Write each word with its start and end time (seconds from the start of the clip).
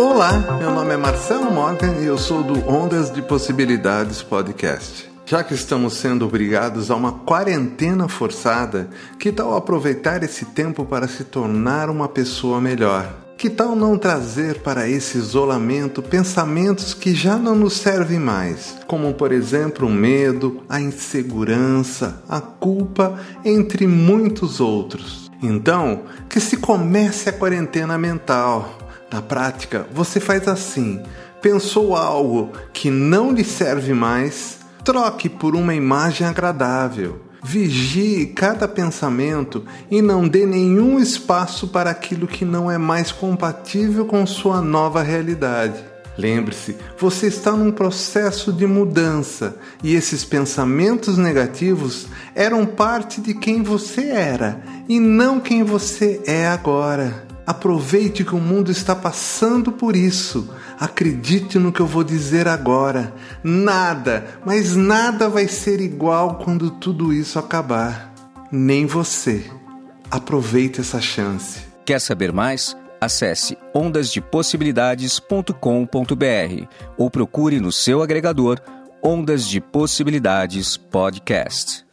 Olá, 0.00 0.56
meu 0.60 0.70
nome 0.72 0.94
é 0.94 0.96
Marcelo 0.96 1.50
Morgan 1.50 1.96
e 2.00 2.04
eu 2.04 2.16
sou 2.16 2.44
do 2.44 2.70
Ondas 2.70 3.10
de 3.10 3.20
Possibilidades 3.20 4.22
Podcast. 4.22 5.10
Já 5.26 5.42
que 5.42 5.54
estamos 5.54 5.94
sendo 5.94 6.24
obrigados 6.24 6.88
a 6.88 6.94
uma 6.94 7.10
quarentena 7.10 8.06
forçada, 8.06 8.88
que 9.18 9.32
tal 9.32 9.56
aproveitar 9.56 10.22
esse 10.22 10.44
tempo 10.44 10.84
para 10.84 11.08
se 11.08 11.24
tornar 11.24 11.90
uma 11.90 12.06
pessoa 12.06 12.60
melhor? 12.60 13.12
Que 13.36 13.50
tal 13.50 13.74
não 13.74 13.98
trazer 13.98 14.60
para 14.60 14.88
esse 14.88 15.18
isolamento 15.18 16.00
pensamentos 16.00 16.94
que 16.94 17.12
já 17.12 17.36
não 17.36 17.56
nos 17.56 17.72
servem 17.72 18.20
mais, 18.20 18.76
como 18.86 19.12
por 19.14 19.32
exemplo 19.32 19.88
o 19.88 19.90
medo, 19.90 20.62
a 20.68 20.80
insegurança, 20.80 22.22
a 22.28 22.40
culpa, 22.40 23.18
entre 23.44 23.88
muitos 23.88 24.60
outros? 24.60 25.28
Então, 25.42 26.02
que 26.28 26.38
se 26.38 26.56
comece 26.56 27.28
a 27.28 27.32
quarentena 27.32 27.98
mental 27.98 28.87
na 29.10 29.22
prática, 29.22 29.86
você 29.92 30.20
faz 30.20 30.46
assim: 30.46 31.02
pensou 31.40 31.96
algo 31.96 32.52
que 32.72 32.90
não 32.90 33.32
lhe 33.32 33.44
serve 33.44 33.94
mais, 33.94 34.58
troque 34.84 35.28
por 35.28 35.54
uma 35.54 35.74
imagem 35.74 36.26
agradável. 36.26 37.22
Vigie 37.42 38.26
cada 38.26 38.66
pensamento 38.66 39.64
e 39.90 40.02
não 40.02 40.26
dê 40.26 40.44
nenhum 40.44 40.98
espaço 40.98 41.68
para 41.68 41.88
aquilo 41.88 42.26
que 42.26 42.44
não 42.44 42.70
é 42.70 42.76
mais 42.76 43.12
compatível 43.12 44.04
com 44.04 44.26
sua 44.26 44.60
nova 44.60 45.02
realidade. 45.02 45.84
Lembre-se, 46.18 46.76
você 46.98 47.28
está 47.28 47.52
num 47.52 47.70
processo 47.70 48.52
de 48.52 48.66
mudança 48.66 49.56
e 49.84 49.94
esses 49.94 50.24
pensamentos 50.24 51.16
negativos 51.16 52.08
eram 52.34 52.66
parte 52.66 53.20
de 53.20 53.34
quem 53.34 53.62
você 53.62 54.08
era 54.08 54.60
e 54.88 54.98
não 54.98 55.38
quem 55.38 55.62
você 55.62 56.20
é 56.26 56.48
agora. 56.48 57.27
Aproveite 57.48 58.24
que 58.26 58.34
o 58.34 58.38
mundo 58.38 58.70
está 58.70 58.94
passando 58.94 59.72
por 59.72 59.96
isso. 59.96 60.54
Acredite 60.78 61.58
no 61.58 61.72
que 61.72 61.80
eu 61.80 61.86
vou 61.86 62.04
dizer 62.04 62.46
agora. 62.46 63.14
Nada, 63.42 64.38
mas 64.44 64.76
nada 64.76 65.30
vai 65.30 65.48
ser 65.48 65.80
igual 65.80 66.40
quando 66.44 66.70
tudo 66.70 67.10
isso 67.10 67.38
acabar. 67.38 68.12
Nem 68.52 68.84
você. 68.84 69.50
Aproveite 70.10 70.82
essa 70.82 71.00
chance. 71.00 71.60
Quer 71.86 72.02
saber 72.02 72.34
mais? 72.34 72.76
Acesse 73.00 73.56
ondasdepossibilidades.com.br 73.72 76.66
ou 76.98 77.10
procure 77.10 77.60
no 77.60 77.72
seu 77.72 78.02
agregador 78.02 78.60
Ondas 79.02 79.48
de 79.48 79.58
Possibilidades 79.58 80.76
Podcast. 80.76 81.87